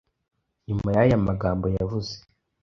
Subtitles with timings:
[0.67, 2.13] Nyuma y’aya amagambo yavuze